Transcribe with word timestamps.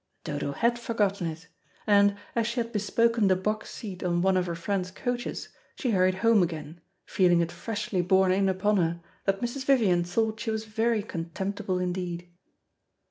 Dodo 0.23 0.53
had 0.53 0.79
forgotten 0.79 1.27
it, 1.27 1.47
and, 1.85 2.17
as 2.35 2.47
she 2.47 2.59
had 2.59 2.71
bespoken 2.71 3.27
the 3.27 3.35
box 3.35 3.69
seat 3.69 4.01
on 4.03 4.23
one 4.23 4.35
of 4.35 4.47
her 4.47 4.55
friends' 4.55 4.89
coaches, 4.89 5.49
she 5.75 5.91
hurried 5.91 6.15
home 6.25 6.41
again, 6.41 6.81
feeling 7.05 7.39
it 7.39 7.51
freshly 7.51 8.01
borne 8.01 8.31
in 8.31 8.49
upon 8.49 8.77
her 8.77 8.99
that 9.25 9.41
Mrs. 9.41 9.63
Vivian 9.63 10.03
thought 10.03 10.39
she 10.39 10.49
was 10.49 10.65
very 10.65 11.03
contemptible 11.03 11.77
indeed. 11.77 12.27